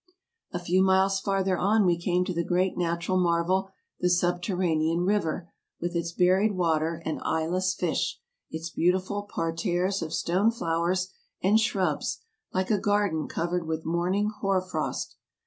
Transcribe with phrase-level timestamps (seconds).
[0.51, 3.69] A few miles farther on we came to the great natural marvel,
[3.99, 8.19] the subterranean river, with its buried water and eyeless fish,
[8.49, 11.11] its beautiful parterres of stone flowers
[11.43, 12.19] and AMERICA 67 shrubs,
[12.51, 15.17] like a garden covered with morning hoar frost.